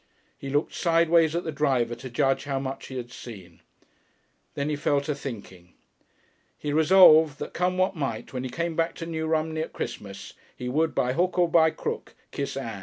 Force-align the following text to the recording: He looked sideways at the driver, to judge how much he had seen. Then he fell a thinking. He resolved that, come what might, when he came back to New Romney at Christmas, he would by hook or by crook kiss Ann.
He 0.35 0.49
looked 0.49 0.73
sideways 0.73 1.35
at 1.35 1.43
the 1.43 1.51
driver, 1.51 1.93
to 1.93 2.09
judge 2.09 2.45
how 2.45 2.57
much 2.57 2.87
he 2.87 2.97
had 2.97 3.11
seen. 3.11 3.61
Then 4.55 4.67
he 4.67 4.75
fell 4.75 4.97
a 4.97 5.03
thinking. 5.13 5.73
He 6.57 6.73
resolved 6.73 7.37
that, 7.37 7.53
come 7.53 7.77
what 7.77 7.95
might, 7.95 8.33
when 8.33 8.43
he 8.43 8.49
came 8.49 8.75
back 8.75 8.95
to 8.95 9.05
New 9.05 9.27
Romney 9.27 9.61
at 9.61 9.73
Christmas, 9.73 10.33
he 10.57 10.67
would 10.69 10.95
by 10.95 11.13
hook 11.13 11.37
or 11.37 11.47
by 11.47 11.69
crook 11.69 12.15
kiss 12.31 12.57
Ann. 12.57 12.79